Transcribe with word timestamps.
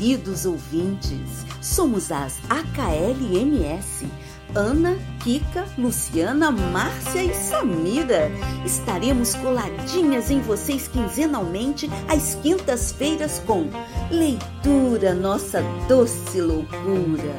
queridos 0.00 0.46
ouvintes. 0.46 1.44
Somos 1.60 2.10
as 2.10 2.40
AKLMS. 2.48 4.06
Ana, 4.54 4.96
Kika, 5.22 5.66
Luciana, 5.76 6.50
Márcia 6.50 7.22
e 7.22 7.34
Samira. 7.34 8.32
Estaremos 8.64 9.34
coladinhas 9.34 10.30
em 10.30 10.40
vocês 10.40 10.88
quinzenalmente 10.88 11.88
às 12.08 12.34
quintas-feiras 12.36 13.42
com 13.46 13.68
Leitura 14.10 15.14
Nossa 15.14 15.62
Doce 15.86 16.40
Loucura. 16.40 17.36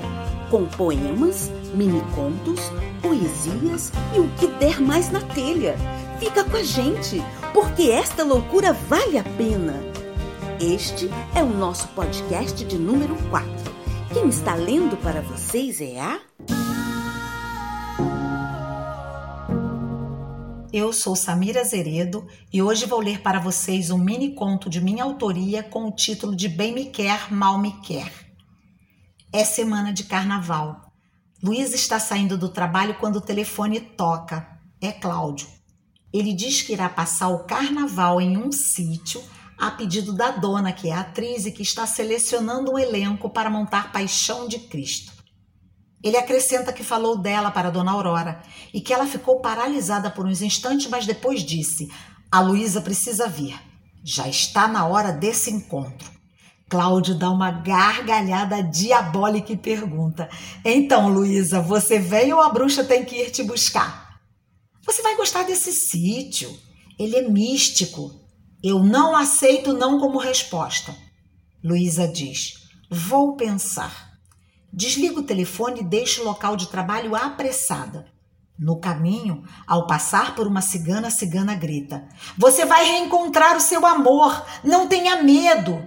Com 0.52 0.66
poemas, 0.66 1.52
mini-contos, 1.73 2.62
poesias 3.02 3.91
e 4.16 4.20
o 4.20 4.30
que 4.38 4.48
der 4.59 4.80
mais 4.80 5.12
na 5.12 5.20
telha. 5.20 5.75
Fica 6.20 6.43
com 6.43 6.57
a 6.57 6.64
gente, 6.64 7.21
porque 7.54 7.90
esta 7.90 8.23
loucura 8.23 8.72
vale 8.72 9.18
a 9.18 9.23
pena. 9.23 9.91
Este 10.62 11.10
é 11.36 11.42
o 11.42 11.50
nosso 11.50 11.88
podcast 11.88 12.64
de 12.64 12.78
número 12.78 13.16
4. 13.32 13.50
Quem 14.14 14.30
está 14.30 14.54
lendo 14.54 14.96
para 14.96 15.20
vocês 15.20 15.82
é 15.82 16.00
a. 16.00 16.22
Eu 20.72 20.94
sou 20.94 21.16
Samira 21.16 21.64
Zeredo 21.64 22.28
e 22.54 22.62
hoje 22.62 22.86
vou 22.86 23.00
ler 23.00 23.24
para 23.24 23.40
vocês 23.40 23.90
um 23.90 23.98
mini 23.98 24.36
conto 24.36 24.70
de 24.70 24.80
minha 24.80 25.04
autoria 25.04 25.64
com 25.64 25.88
o 25.88 25.96
título 25.96 26.36
de 26.36 26.48
Bem 26.48 26.76
Me 26.76 26.86
Quer, 26.86 27.34
Mal 27.34 27.58
Me 27.58 27.72
Quer. 27.82 28.14
É 29.34 29.44
semana 29.44 29.92
de 29.92 30.04
carnaval. 30.04 30.94
Luiz 31.42 31.73
está 31.73 32.00
saindo 32.00 32.38
do 32.38 32.50
trabalho 32.50 32.94
quando 33.00 33.16
o 33.16 33.22
telefone 33.22 33.80
toca. 33.82 34.48
É 34.80 34.92
Cláudio. 34.92 35.48
Ele 36.14 36.32
diz 36.36 36.62
que 36.62 36.73
irá 36.73 36.88
passar 36.88 37.30
o 37.30 37.46
carnaval 37.46 38.22
em 38.22 38.38
um 38.38 38.52
sítio 38.52 39.23
a 39.62 39.70
pedido 39.70 40.12
da 40.12 40.31
dona, 40.31 40.73
que 40.73 40.90
é 40.90 40.92
atriz 40.92 41.45
e 41.45 41.52
que 41.52 41.62
está 41.62 41.86
selecionando 41.86 42.72
um 42.72 42.80
elenco 42.80 43.30
para 43.30 43.48
montar 43.48 43.92
Paixão 43.92 44.48
de 44.48 44.58
Cristo. 44.58 45.14
Ele 46.03 46.18
acrescenta 46.18 46.73
que 46.73 46.84
falou 46.84 47.16
dela 47.16 47.52
para 47.52 47.70
Dona 47.70 47.92
Aurora 47.92 48.42
e 48.73 48.81
que 48.81 48.92
ela 48.92 49.06
ficou 49.06 49.40
paralisada 49.40 50.09
por 50.09 50.26
uns 50.26 50.42
instantes, 50.42 50.88
mas 50.88 51.06
depois 51.06 51.44
disse: 51.44 51.88
A 52.31 52.40
Luísa 52.40 52.81
precisa 52.81 53.28
vir. 53.28 53.56
Já 54.03 54.28
está 54.28 54.68
na 54.68 54.88
hora 54.88 55.12
desse 55.12 55.52
encontro. 55.52 56.09
Cláudio 56.68 57.14
dá 57.14 57.30
uma 57.30 57.52
gargalhada 57.52 58.64
diabólica 58.64 59.53
e 59.53 59.58
pergunta: 59.58 60.28
Então, 60.66 61.08
Luísa, 61.08 61.62
você 61.62 62.00
vem 62.00 62.34
ou 62.34 62.42
a 62.42 62.50
bruxa 62.50 62.84
tem 62.84 63.06
que 63.06 63.16
ir 63.16 63.30
te 63.30 63.44
buscar? 63.44 64.20
Você 64.84 65.03
vai 65.03 65.16
gostar 65.16 65.44
desse 65.44 65.72
sítio. 65.72 66.52
Ele 66.98 67.16
é 67.16 67.30
místico. 67.30 68.20
Eu 68.64 68.84
não 68.84 69.16
aceito 69.16 69.73
não 69.73 70.00
como 70.00 70.20
resposta. 70.20 70.95
Luísa 71.64 72.08
diz: 72.08 72.70
Vou 72.90 73.36
pensar. 73.36 74.12
Desliga 74.72 75.20
o 75.20 75.23
telefone 75.23 75.81
e 75.81 75.84
deixa 75.84 76.22
o 76.22 76.26
local 76.26 76.56
de 76.56 76.68
trabalho 76.68 77.16
apressada. 77.16 78.06
No 78.58 78.80
caminho, 78.80 79.44
ao 79.66 79.88
passar 79.88 80.36
por 80.36 80.45
uma 80.45 80.62
cigana, 80.62 81.08
a 81.08 81.12
cigana 81.12 81.56
grita: 81.56 82.08
Você 82.38 82.64
vai 82.64 82.86
reencontrar 82.86 83.58
o 83.58 83.62
seu 83.62 83.84
amor! 83.86 84.45
Não 84.64 84.88
tenha 84.88 85.23
medo! 85.23 85.84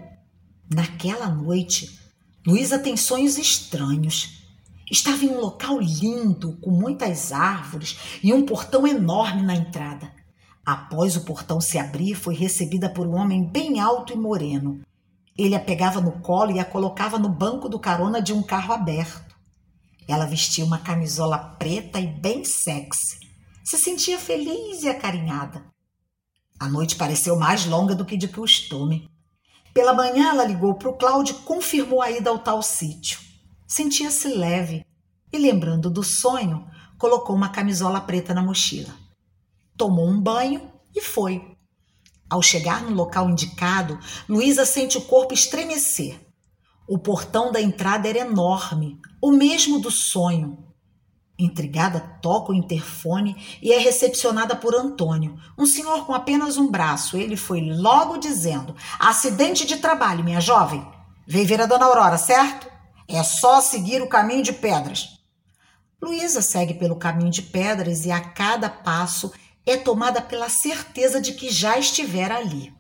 Naquela 0.69 1.29
noite, 1.29 2.01
Luísa 2.45 2.79
tem 2.79 2.97
sonhos 2.97 3.39
estranhos. 3.39 4.43
Estava 4.91 5.25
em 5.25 5.29
um 5.29 5.41
local 5.41 5.79
lindo, 5.79 6.59
com 6.61 6.71
muitas 6.71 7.31
árvores 7.31 7.97
e 8.23 8.35
um 8.35 8.45
portão 8.45 8.87
enorme 8.87 9.43
na 9.43 9.55
entrada. 9.55 10.13
Após 10.65 11.15
o 11.15 11.25
portão 11.25 11.61
se 11.61 11.79
abrir, 11.79 12.15
foi 12.15 12.35
recebida 12.35 12.89
por 12.89 13.07
um 13.07 13.17
homem 13.17 13.45
bem 13.45 13.81
alto 13.81 14.15
e 14.15 14.17
moreno. 14.17 14.81
Ele 15.37 15.55
a 15.55 15.61
pegava 15.61 16.01
no 16.01 16.13
colo 16.21 16.53
e 16.53 16.59
a 16.59 16.65
colocava 16.65 17.19
no 17.19 17.29
banco 17.29 17.69
do 17.69 17.79
carona 17.79 18.23
de 18.23 18.33
um 18.33 18.43
carro 18.43 18.73
aberto. 18.73 19.35
Ela 20.09 20.25
vestia 20.25 20.65
uma 20.65 20.79
camisola 20.79 21.37
preta 21.37 22.01
e 22.01 22.07
bem 22.07 22.45
sexy. 22.45 23.19
Se 23.63 23.77
sentia 23.77 24.19
feliz 24.19 24.83
e 24.83 24.89
acarinhada. 24.89 25.67
A 26.59 26.67
noite 26.67 26.97
pareceu 26.97 27.37
mais 27.39 27.67
longa 27.67 27.95
do 27.95 28.05
que 28.05 28.17
de 28.17 28.29
costume. 28.29 29.11
Pela 29.75 29.93
manhã, 29.93 30.31
ela 30.31 30.45
ligou 30.45 30.75
para 30.75 30.89
o 30.89 30.97
Cláudio 30.97 31.37
e 31.37 31.43
confirmou 31.43 32.01
a 32.01 32.11
ida 32.11 32.31
ao 32.31 32.39
tal 32.39 32.63
sítio. 32.63 33.19
Sentia-se 33.67 34.29
leve 34.29 34.87
e, 35.31 35.37
lembrando 35.37 35.91
do 35.91 36.03
sonho, 36.03 36.67
colocou 36.97 37.37
uma 37.37 37.49
camisola 37.51 38.01
preta 38.01 38.33
na 38.33 38.43
mochila 38.43 39.04
tomou 39.77 40.09
um 40.09 40.21
banho 40.21 40.71
e 40.95 41.01
foi. 41.01 41.57
Ao 42.29 42.43
chegar 42.43 42.83
no 42.83 42.95
local 42.95 43.29
indicado, 43.29 43.99
Luísa 44.29 44.65
sente 44.65 44.97
o 44.99 45.03
corpo 45.03 45.35
estremecer. 45.35 46.21
O 46.87 46.99
portão 46.99 47.53
da 47.53 47.61
entrada 47.61 48.09
era 48.09 48.19
enorme, 48.19 48.99
o 49.21 49.31
mesmo 49.31 49.79
do 49.79 49.91
sonho. 49.91 50.59
Intrigada, 51.39 51.99
toca 52.23 52.53
o 52.53 52.55
interfone 52.55 53.37
e 53.61 53.73
é 53.73 53.79
recepcionada 53.79 54.55
por 54.55 54.75
Antônio, 54.75 55.37
um 55.59 55.67
senhor 55.67 56.07
com 56.07 56.15
apenas 56.15 56.57
um 56.57 56.71
braço. 56.71 57.17
Ele 57.17 57.37
foi 57.37 57.61
logo 57.61 58.19
dizendo: 58.19 58.75
Acidente 58.99 59.67
de 59.67 59.77
trabalho, 59.79 60.23
minha 60.23 60.41
jovem. 60.41 60.87
Veio 61.27 61.47
ver 61.47 61.61
a 61.61 61.67
dona 61.67 61.87
Aurora, 61.87 62.19
certo? 62.19 62.71
É 63.09 63.23
só 63.23 63.61
seguir 63.61 64.03
o 64.03 64.09
caminho 64.09 64.43
de 64.43 64.53
pedras. 64.53 65.19
Luísa 66.01 66.43
segue 66.43 66.75
pelo 66.75 66.97
caminho 66.97 67.31
de 67.31 67.43
pedras 67.43 68.05
e 68.05 68.11
a 68.11 68.21
cada 68.21 68.69
passo 68.69 69.33
é 69.67 69.77
tomada 69.77 70.21
pela 70.21 70.49
certeza 70.49 71.21
de 71.21 71.33
que 71.33 71.51
já 71.51 71.79
estivera 71.79 72.37
ali. 72.37 72.73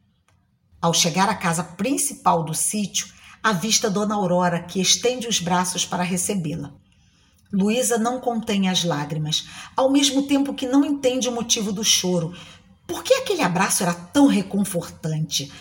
Ao 0.81 0.93
chegar 0.93 1.29
à 1.29 1.35
casa 1.35 1.65
principal 1.65 2.45
do 2.45 2.55
sítio, 2.55 3.07
avista 3.43 3.89
Dona 3.89 4.15
Aurora, 4.15 4.63
que 4.63 4.81
estende 4.81 5.27
os 5.27 5.41
braços 5.41 5.87
para 5.87 6.03
recebê-la. 6.03 6.75
Luísa 7.53 7.97
não 7.97 8.21
contém 8.21 8.69
as 8.69 8.85
lágrimas, 8.85 9.47
ao 9.77 9.91
mesmo 9.91 10.27
tempo 10.27 10.55
que 10.55 10.67
não 10.67 10.85
entende 10.85 11.29
o 11.29 11.33
motivo 11.33 11.73
do 11.73 11.85
choro. 11.85 12.35
Por 12.87 13.03
que 13.03 13.15
aquele 13.15 13.43
abraço 13.43 13.83
era 13.83 13.95
tão 13.95 14.27
reconfortante? 14.27 15.53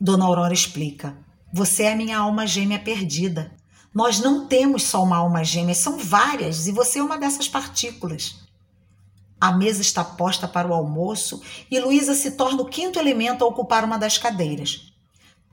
Dona 0.00 0.24
Aurora 0.24 0.54
explica: 0.54 1.16
Você 1.52 1.84
é 1.84 1.94
minha 1.94 2.18
alma 2.18 2.46
gêmea 2.46 2.78
perdida. 2.78 3.56
Nós 3.92 4.20
não 4.20 4.46
temos 4.46 4.84
só 4.84 5.02
uma 5.02 5.16
alma 5.16 5.42
gêmea, 5.42 5.74
são 5.74 5.98
várias, 5.98 6.68
e 6.68 6.72
você 6.72 7.00
é 7.00 7.02
uma 7.02 7.18
dessas 7.18 7.48
partículas. 7.48 8.49
A 9.40 9.52
mesa 9.52 9.80
está 9.80 10.04
posta 10.04 10.46
para 10.46 10.68
o 10.68 10.74
almoço 10.74 11.40
e 11.70 11.80
Luísa 11.80 12.14
se 12.14 12.32
torna 12.32 12.60
o 12.60 12.66
quinto 12.66 12.98
elemento 12.98 13.42
a 13.42 13.48
ocupar 13.48 13.84
uma 13.84 13.98
das 13.98 14.18
cadeiras. 14.18 14.92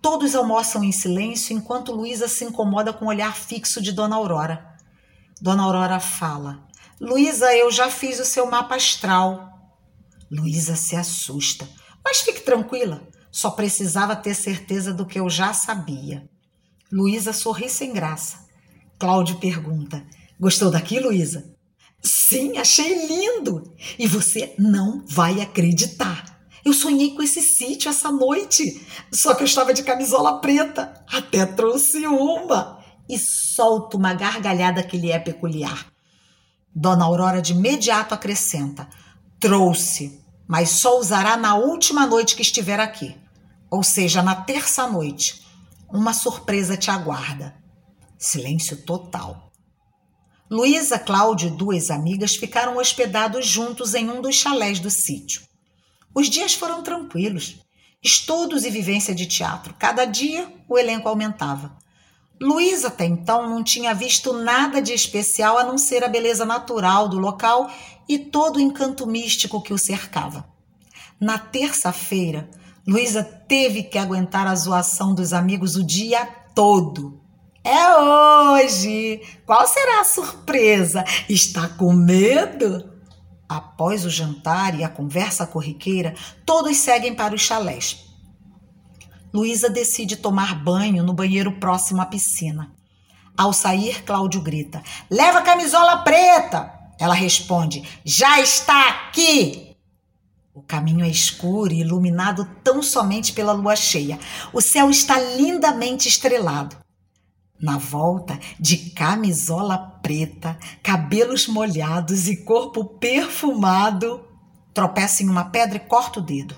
Todos 0.01 0.35
almoçam 0.35 0.83
em 0.83 0.91
silêncio 0.91 1.55
enquanto 1.55 1.93
Luísa 1.93 2.27
se 2.27 2.43
incomoda 2.43 2.91
com 2.91 3.05
o 3.05 3.07
olhar 3.07 3.35
fixo 3.35 3.81
de 3.81 3.93
Dona 3.93 4.17
Aurora. 4.17 4.75
Dona 5.41 5.63
Aurora 5.63 5.99
fala: 5.99 6.67
Luísa, 6.99 7.55
eu 7.55 7.71
já 7.71 7.89
fiz 7.89 8.19
o 8.19 8.25
seu 8.25 8.45
mapa 8.45 8.75
astral. 8.75 9.53
Luísa 10.29 10.75
se 10.75 10.95
assusta, 10.95 11.67
mas 12.03 12.19
fique 12.19 12.41
tranquila, 12.41 13.01
só 13.31 13.51
precisava 13.51 14.15
ter 14.15 14.35
certeza 14.35 14.93
do 14.93 15.05
que 15.05 15.19
eu 15.19 15.29
já 15.29 15.53
sabia. 15.53 16.29
Luísa 16.91 17.31
sorri 17.31 17.69
sem 17.69 17.93
graça. 17.93 18.45
Cláudio 18.99 19.39
pergunta: 19.39 20.05
Gostou 20.39 20.69
daqui, 20.69 20.99
Luísa? 20.99 21.56
Sim, 22.03 22.57
achei 22.57 23.07
lindo. 23.07 23.73
E 23.97 24.07
você 24.07 24.53
não 24.57 25.03
vai 25.07 25.41
acreditar. 25.41 26.37
Eu 26.63 26.73
sonhei 26.73 27.15
com 27.15 27.23
esse 27.23 27.41
sítio 27.41 27.89
essa 27.89 28.11
noite, 28.11 28.85
só 29.13 29.33
que 29.33 29.41
eu 29.41 29.45
estava 29.45 29.73
de 29.73 29.83
camisola 29.83 30.41
preta. 30.41 31.03
Até 31.11 31.45
trouxe 31.45 32.05
uma. 32.05 32.77
E 33.09 33.17
solta 33.17 33.95
uma 33.95 34.13
gargalhada 34.13 34.83
que 34.83 34.97
lhe 34.97 35.09
é 35.09 35.17
peculiar. 35.17 35.87
Dona 36.75 37.05
Aurora 37.05 37.41
de 37.41 37.53
imediato 37.53 38.13
acrescenta: 38.13 38.87
Trouxe, 39.39 40.21
mas 40.47 40.71
só 40.71 40.99
usará 40.99 41.37
na 41.37 41.55
última 41.55 42.05
noite 42.05 42.35
que 42.35 42.41
estiver 42.41 42.79
aqui. 42.79 43.15
Ou 43.71 43.83
seja, 43.83 44.21
na 44.21 44.35
terça 44.35 44.87
noite. 44.87 45.45
Uma 45.89 46.13
surpresa 46.13 46.75
te 46.75 46.91
aguarda. 46.91 47.55
Silêncio 48.17 48.75
total. 48.83 49.46
Luísa, 50.49 50.97
Cláudio 50.97 51.49
e 51.49 51.51
duas 51.51 51.89
amigas 51.89 52.35
ficaram 52.37 52.77
hospedados 52.77 53.45
juntos 53.45 53.93
em 53.93 54.09
um 54.09 54.21
dos 54.21 54.35
chalés 54.35 54.79
do 54.79 54.89
sítio. 54.89 55.41
Os 56.15 56.29
dias 56.29 56.53
foram 56.53 56.81
tranquilos. 56.81 57.57
Estudos 58.01 58.63
e 58.63 58.69
vivência 58.69 59.13
de 59.13 59.25
teatro. 59.25 59.75
Cada 59.77 60.05
dia 60.05 60.47
o 60.69 60.77
elenco 60.77 61.09
aumentava. 61.09 61.77
Luísa 62.39 62.87
até 62.87 63.03
então 63.03 63.49
não 63.49 63.61
tinha 63.61 63.93
visto 63.93 64.31
nada 64.31 64.81
de 64.81 64.93
especial 64.93 65.57
a 65.57 65.63
não 65.63 65.77
ser 65.77 66.03
a 66.03 66.07
beleza 66.07 66.45
natural 66.45 67.09
do 67.09 67.17
local 67.17 67.69
e 68.07 68.17
todo 68.17 68.57
o 68.57 68.61
encanto 68.61 69.05
místico 69.05 69.61
que 69.61 69.73
o 69.73 69.77
cercava. 69.77 70.47
Na 71.19 71.37
terça-feira, 71.37 72.49
Luísa 72.87 73.21
teve 73.21 73.83
que 73.83 73.97
aguentar 73.97 74.47
a 74.47 74.55
zoação 74.55 75.13
dos 75.13 75.33
amigos 75.33 75.75
o 75.75 75.83
dia 75.83 76.25
todo. 76.55 77.19
É 77.67 77.97
hoje! 77.97 79.21
Qual 79.45 79.67
será 79.67 79.99
a 79.99 80.05
surpresa? 80.05 81.03
Está 81.27 81.67
com 81.67 81.91
medo? 81.91 82.89
Após 83.49 84.05
o 84.05 84.09
jantar 84.09 84.79
e 84.79 84.85
a 84.85 84.89
conversa 84.89 85.45
corriqueira, 85.45 86.15
todos 86.45 86.77
seguem 86.77 87.13
para 87.13 87.35
os 87.35 87.41
chalés. 87.41 88.05
Luísa 89.33 89.69
decide 89.69 90.15
tomar 90.15 90.55
banho 90.63 91.03
no 91.03 91.11
banheiro 91.11 91.59
próximo 91.59 92.01
à 92.01 92.05
piscina. 92.05 92.71
Ao 93.37 93.51
sair, 93.51 94.01
Cláudio 94.05 94.39
grita: 94.39 94.81
Leva 95.11 95.39
a 95.39 95.43
camisola 95.43 95.97
preta! 95.97 96.71
Ela 96.97 97.13
responde: 97.13 97.83
Já 98.05 98.39
está 98.39 98.87
aqui! 98.91 99.75
O 100.53 100.61
caminho 100.61 101.03
é 101.03 101.09
escuro 101.09 101.73
e 101.73 101.81
iluminado 101.81 102.47
tão 102.63 102.81
somente 102.81 103.33
pela 103.33 103.51
lua 103.51 103.75
cheia. 103.75 104.17
O 104.53 104.61
céu 104.61 104.89
está 104.89 105.19
lindamente 105.19 106.07
estrelado. 106.07 106.86
Na 107.59 107.77
volta, 107.77 108.39
de 108.59 108.77
camisola 108.91 109.77
preta, 109.77 110.57
cabelos 110.83 111.47
molhados 111.47 112.27
e 112.27 112.37
corpo 112.37 112.85
perfumado, 112.85 114.23
tropeça 114.73 115.23
em 115.23 115.29
uma 115.29 115.45
pedra 115.45 115.77
e 115.77 115.79
corta 115.79 116.19
o 116.19 116.23
dedo. 116.23 116.55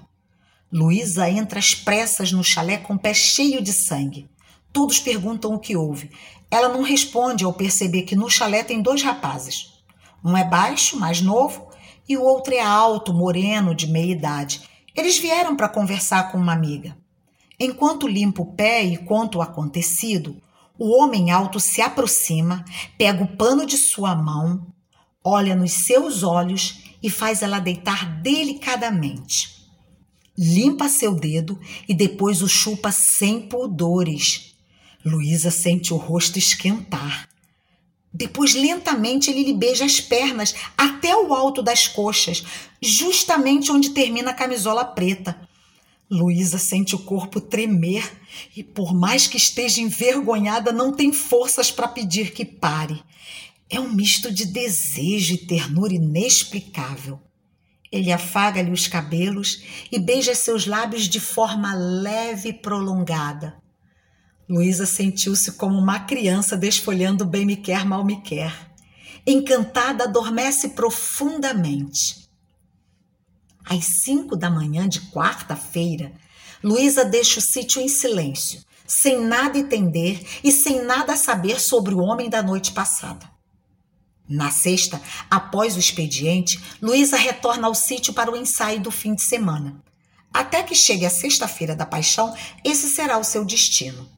Luísa 0.71 1.29
entra 1.29 1.57
às 1.57 1.73
pressas 1.73 2.33
no 2.33 2.43
chalé 2.43 2.77
com 2.77 2.95
o 2.95 2.99
pé 2.99 3.13
cheio 3.13 3.61
de 3.61 3.71
sangue. 3.71 4.29
Todos 4.73 4.99
perguntam 4.99 5.53
o 5.53 5.59
que 5.59 5.75
houve. 5.75 6.11
Ela 6.51 6.67
não 6.67 6.83
responde 6.83 7.45
ao 7.45 7.53
perceber 7.53 8.03
que 8.03 8.15
no 8.15 8.29
chalé 8.29 8.61
tem 8.61 8.81
dois 8.81 9.01
rapazes. 9.01 9.81
Um 10.23 10.35
é 10.35 10.43
baixo, 10.43 10.99
mais 10.99 11.21
novo, 11.21 11.69
e 12.07 12.17
o 12.17 12.23
outro 12.23 12.53
é 12.53 12.59
alto, 12.59 13.13
moreno, 13.13 13.73
de 13.73 13.87
meia 13.87 14.11
idade. 14.11 14.61
Eles 14.93 15.17
vieram 15.17 15.55
para 15.55 15.69
conversar 15.69 16.31
com 16.31 16.37
uma 16.37 16.53
amiga. 16.53 16.97
Enquanto 17.57 18.07
limpa 18.07 18.41
o 18.41 18.53
pé 18.53 18.83
e 18.83 18.97
conta 18.97 19.37
o 19.37 19.41
acontecido, 19.41 20.35
o 20.79 20.97
homem 20.97 21.29
alto 21.29 21.59
se 21.59 21.81
aproxima, 21.81 22.63
pega 22.97 23.21
o 23.21 23.27
pano 23.27 23.65
de 23.65 23.77
sua 23.77 24.15
mão, 24.15 24.65
olha 25.21 25.53
nos 25.53 25.73
seus 25.73 26.23
olhos 26.23 26.79
e 27.03 27.09
faz 27.09 27.41
ela 27.41 27.59
deitar 27.59 28.21
delicadamente. 28.21 29.59
Limpa 30.37 30.87
seu 30.87 31.13
dedo 31.13 31.59
e 31.87 31.93
depois 31.93 32.41
o 32.41 32.47
chupa 32.47 32.93
sem 32.93 33.41
pudores. 33.41 34.55
Luísa 35.03 35.51
sente 35.51 35.93
o 35.93 35.97
rosto 35.97 36.39
esquentar. 36.39 37.27
Depois, 38.11 38.55
lentamente, 38.55 39.29
ele 39.29 39.43
lhe 39.43 39.53
beija 39.53 39.83
as 39.83 39.99
pernas 39.99 40.55
até 40.77 41.15
o 41.15 41.33
alto 41.33 41.61
das 41.61 41.87
coxas, 41.87 42.43
justamente 42.81 43.71
onde 43.71 43.91
termina 43.91 44.31
a 44.31 44.33
camisola 44.33 44.83
preta. 44.83 45.48
Luísa 46.09 46.57
sente 46.57 46.95
o 46.95 46.99
corpo 46.99 47.39
tremer 47.39 48.11
e, 48.55 48.63
por 48.63 48.95
mais 48.95 49.27
que 49.27 49.37
esteja 49.37 49.79
envergonhada, 49.79 50.71
não 50.71 50.91
tem 50.91 51.13
forças 51.13 51.69
para 51.69 51.87
pedir 51.87 52.31
que 52.31 52.43
pare. 52.43 53.03
É 53.69 53.79
um 53.79 53.93
misto 53.93 54.31
de 54.31 54.45
desejo 54.45 55.35
e 55.35 55.37
ternura 55.37 55.93
inexplicável. 55.93 57.19
Ele 57.91 58.11
afaga-lhe 58.11 58.71
os 58.71 58.87
cabelos 58.87 59.63
e 59.91 59.99
beija 59.99 60.33
seus 60.33 60.65
lábios 60.65 61.07
de 61.07 61.19
forma 61.19 61.75
leve 61.75 62.49
e 62.49 62.53
prolongada. 62.53 63.57
Luísa 64.49 64.87
sentiu-se 64.87 65.51
como 65.51 65.77
uma 65.77 65.99
criança 65.99 66.57
desfolhando 66.57 67.23
bem 67.23 67.45
me 67.45 67.55
quer, 67.55 67.85
mal 67.85 68.03
me 68.03 68.19
quer. 68.21 68.51
Encantada, 69.25 70.05
adormece 70.05 70.69
profundamente. 70.69 72.18
Às 73.69 73.85
cinco 74.03 74.35
da 74.35 74.49
manhã 74.49 74.89
de 74.89 74.99
quarta-feira, 75.11 76.11
Luísa 76.63 77.05
deixa 77.05 77.37
o 77.37 77.41
sítio 77.41 77.79
em 77.79 77.87
silêncio, 77.87 78.63
sem 78.87 79.21
nada 79.21 79.59
entender 79.59 80.25
e 80.43 80.51
sem 80.51 80.83
nada 80.83 81.15
saber 81.15 81.61
sobre 81.61 81.93
o 81.93 81.99
homem 81.99 82.31
da 82.31 82.41
noite 82.41 82.71
passada. 82.71 83.29
Na 84.27 84.49
sexta, 84.49 84.99
após 85.29 85.75
o 85.75 85.79
expediente, 85.79 86.59
Luísa 86.81 87.15
retorna 87.15 87.67
ao 87.67 87.75
sítio 87.75 88.11
para 88.11 88.31
o 88.31 88.35
ensaio 88.35 88.81
do 88.81 88.89
fim 88.89 89.13
de 89.13 89.21
semana. 89.21 89.83
Até 90.33 90.63
que 90.63 90.73
chegue 90.73 91.05
a 91.05 91.09
sexta-feira 91.09 91.75
da 91.75 91.85
paixão, 91.85 92.35
esse 92.63 92.89
será 92.89 93.19
o 93.19 93.23
seu 93.23 93.45
destino. 93.45 94.09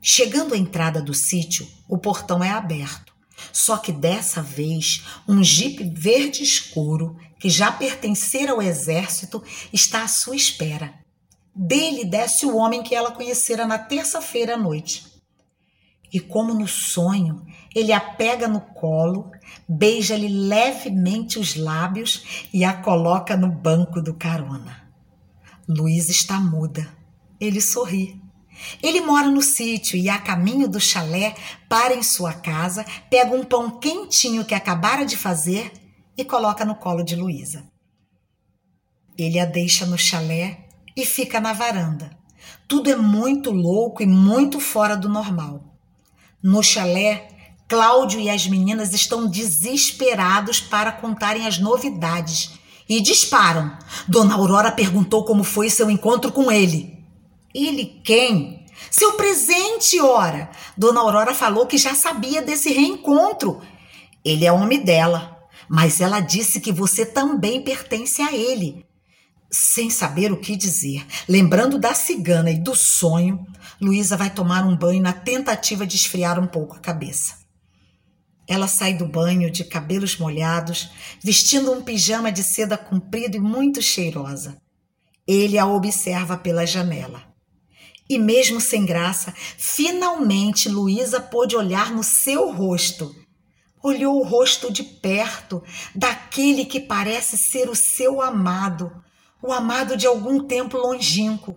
Chegando 0.00 0.54
à 0.54 0.56
entrada 0.56 1.02
do 1.02 1.14
sítio, 1.14 1.68
o 1.88 1.98
portão 1.98 2.44
é 2.44 2.50
aberto. 2.50 3.12
Só 3.52 3.76
que 3.76 3.92
dessa 3.92 4.42
vez, 4.42 5.04
um 5.28 5.42
jipe 5.42 5.84
verde 5.84 6.42
escuro, 6.42 7.16
que 7.38 7.48
já 7.48 7.70
pertencera 7.70 8.52
ao 8.52 8.62
exército, 8.62 9.42
está 9.72 10.02
à 10.02 10.08
sua 10.08 10.36
espera. 10.36 10.94
Dele 11.54 12.04
desce 12.04 12.46
o 12.46 12.56
homem 12.56 12.82
que 12.82 12.94
ela 12.94 13.12
conhecera 13.12 13.66
na 13.66 13.78
terça-feira 13.78 14.54
à 14.54 14.56
noite. 14.56 15.06
E 16.12 16.18
como 16.20 16.54
no 16.54 16.66
sonho, 16.66 17.44
ele 17.74 17.92
a 17.92 18.00
pega 18.00 18.48
no 18.48 18.60
colo, 18.60 19.30
beija-lhe 19.68 20.28
levemente 20.28 21.38
os 21.38 21.54
lábios 21.54 22.48
e 22.52 22.64
a 22.64 22.72
coloca 22.72 23.36
no 23.36 23.50
banco 23.50 24.00
do 24.00 24.14
carona. 24.14 24.88
Luísa 25.68 26.10
está 26.10 26.40
muda. 26.40 26.88
Ele 27.38 27.60
sorri. 27.60 28.20
Ele 28.82 29.00
mora 29.00 29.28
no 29.28 29.42
sítio 29.42 29.96
e, 29.96 30.08
a 30.08 30.18
caminho 30.18 30.68
do 30.68 30.80
chalé, 30.80 31.34
para 31.68 31.94
em 31.94 32.02
sua 32.02 32.32
casa, 32.32 32.84
pega 33.10 33.36
um 33.36 33.44
pão 33.44 33.78
quentinho 33.78 34.44
que 34.44 34.54
acabara 34.54 35.04
de 35.04 35.16
fazer 35.16 35.70
e 36.18 36.24
coloca 36.24 36.64
no 36.64 36.74
colo 36.74 37.04
de 37.04 37.14
Luísa. 37.14 37.64
Ele 39.16 39.38
a 39.38 39.44
deixa 39.44 39.86
no 39.86 39.96
chalé 39.96 40.68
e 40.96 41.06
fica 41.06 41.40
na 41.40 41.52
varanda. 41.52 42.10
Tudo 42.66 42.90
é 42.90 42.96
muito 42.96 43.52
louco 43.52 44.02
e 44.02 44.06
muito 44.06 44.58
fora 44.58 44.96
do 44.96 45.08
normal. 45.08 45.76
No 46.42 46.60
chalé, 46.62 47.28
Cláudio 47.68 48.20
e 48.20 48.28
as 48.28 48.46
meninas 48.48 48.92
estão 48.92 49.28
desesperados 49.28 50.60
para 50.60 50.90
contarem 50.90 51.46
as 51.46 51.58
novidades 51.58 52.58
e 52.88 53.00
disparam. 53.00 53.76
Dona 54.08 54.34
Aurora 54.34 54.72
perguntou 54.72 55.24
como 55.24 55.44
foi 55.44 55.70
seu 55.70 55.88
encontro 55.90 56.32
com 56.32 56.50
ele. 56.50 56.98
Ele 57.54 58.00
quem? 58.04 58.66
Seu 58.90 59.12
presente, 59.12 60.00
ora. 60.00 60.50
Dona 60.76 61.00
Aurora 61.00 61.34
falou 61.34 61.66
que 61.66 61.78
já 61.78 61.94
sabia 61.94 62.42
desse 62.42 62.72
reencontro. 62.72 63.60
Ele 64.24 64.46
é 64.46 64.52
homem 64.52 64.82
dela, 64.82 65.37
mas 65.68 66.00
ela 66.00 66.20
disse 66.20 66.60
que 66.60 66.72
você 66.72 67.04
também 67.04 67.62
pertence 67.62 68.22
a 68.22 68.32
ele. 68.32 68.84
Sem 69.50 69.88
saber 69.88 70.30
o 70.30 70.40
que 70.40 70.56
dizer, 70.56 71.06
lembrando 71.28 71.78
da 71.78 71.94
cigana 71.94 72.50
e 72.50 72.60
do 72.60 72.74
sonho, 72.74 73.46
Luísa 73.80 74.16
vai 74.16 74.30
tomar 74.30 74.66
um 74.66 74.76
banho 74.76 75.02
na 75.02 75.12
tentativa 75.12 75.86
de 75.86 75.96
esfriar 75.96 76.38
um 76.38 76.46
pouco 76.46 76.76
a 76.76 76.80
cabeça. 76.80 77.34
Ela 78.46 78.66
sai 78.66 78.94
do 78.94 79.06
banho 79.06 79.50
de 79.50 79.64
cabelos 79.64 80.16
molhados, 80.16 80.90
vestindo 81.22 81.70
um 81.70 81.82
pijama 81.82 82.32
de 82.32 82.42
seda 82.42 82.78
comprido 82.78 83.36
e 83.36 83.40
muito 83.40 83.82
cheirosa. 83.82 84.56
Ele 85.26 85.58
a 85.58 85.66
observa 85.66 86.36
pela 86.36 86.66
janela. 86.66 87.22
E 88.08 88.18
mesmo 88.18 88.58
sem 88.58 88.86
graça, 88.86 89.34
finalmente 89.58 90.68
Luísa 90.68 91.20
pôde 91.20 91.54
olhar 91.54 91.90
no 91.90 92.02
seu 92.02 92.50
rosto. 92.50 93.14
Olhou 93.82 94.20
o 94.20 94.24
rosto 94.24 94.72
de 94.72 94.82
perto, 94.82 95.62
daquele 95.94 96.64
que 96.64 96.80
parece 96.80 97.38
ser 97.38 97.68
o 97.68 97.74
seu 97.74 98.20
amado, 98.20 98.92
o 99.42 99.52
amado 99.52 99.96
de 99.96 100.06
algum 100.06 100.40
tempo 100.44 100.76
longínquo. 100.76 101.56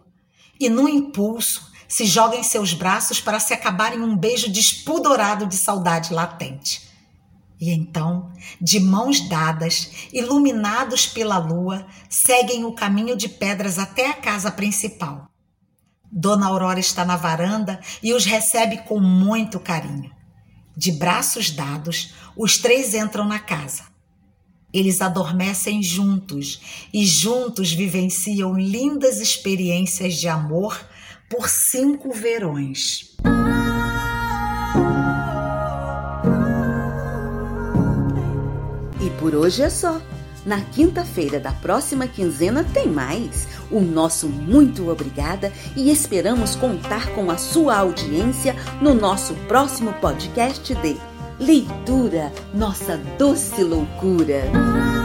E 0.60 0.70
num 0.70 0.88
impulso, 0.88 1.72
se 1.88 2.06
joga 2.06 2.38
em 2.38 2.44
seus 2.44 2.74
braços 2.74 3.20
para 3.20 3.40
se 3.40 3.54
acabar 3.54 3.94
em 3.94 4.02
um 4.02 4.16
beijo 4.16 4.50
despudorado 4.50 5.46
de 5.46 5.58
saudade 5.58 6.14
latente. 6.14 6.90
E 7.60 7.70
então, 7.70 8.32
de 8.60 8.80
mãos 8.80 9.28
dadas, 9.28 10.10
iluminados 10.14 11.06
pela 11.06 11.38
lua, 11.38 11.86
seguem 12.10 12.64
o 12.66 12.74
caminho 12.74 13.16
de 13.16 13.28
pedras 13.28 13.78
até 13.78 14.10
a 14.10 14.14
casa 14.14 14.50
principal. 14.50 15.30
Dona 16.12 16.48
Aurora 16.48 16.80
está 16.80 17.06
na 17.06 17.18
varanda 17.18 17.80
e 18.02 18.14
os 18.14 18.26
recebe 18.26 18.78
com 18.80 19.00
muito 19.00 19.60
carinho. 19.60 20.12
De 20.76 20.92
braços 20.92 21.50
dados, 21.52 22.14
os 22.36 22.58
três 22.58 22.94
entram 22.94 23.28
na 23.28 23.40
casa. 23.40 23.84
Eles 24.74 25.02
adormecem 25.02 25.84
juntos 25.84 26.62
e 26.94 27.06
juntos 27.06 27.74
vivenciam 27.74 28.58
lindas 28.58 29.20
experiências 29.20 30.16
de 30.16 30.30
amor 30.30 30.80
por 31.30 31.50
cinco 31.50 32.14
verões. 32.14 33.16
E 39.02 39.10
por 39.20 39.36
hoje 39.36 39.64
é 39.64 39.70
só. 39.70 40.02
Na 40.46 40.60
quinta-feira 40.62 41.40
da 41.40 41.52
próxima 41.52 42.08
quinzena 42.08 42.64
tem 42.64 42.88
mais. 42.88 43.48
O 43.70 43.80
nosso 43.80 44.28
muito 44.28 44.90
obrigada 44.90 45.52
e 45.76 45.92
esperamos 45.92 46.56
contar 46.56 47.10
com 47.14 47.30
a 47.30 47.38
sua 47.38 47.78
audiência 47.78 48.56
no 48.82 48.94
nosso 48.94 49.34
próximo 49.48 49.94
podcast 49.94 50.74
de 50.76 50.98
Leitura, 51.40 52.32
nossa 52.54 52.98
doce 53.18 53.64
loucura. 53.64 55.01